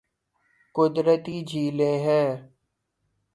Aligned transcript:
قدرتی 0.75 1.37
جھیلیں 1.49 1.97
ہیں 2.05 2.29